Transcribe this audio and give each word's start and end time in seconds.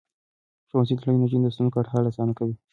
ښوونځی 0.69 0.95
تللې 0.99 1.13
نجونې 1.21 1.47
د 1.49 1.53
ستونزو 1.55 1.73
ګډ 1.75 1.85
حل 1.91 2.05
اسانه 2.11 2.33
کوي. 2.39 2.55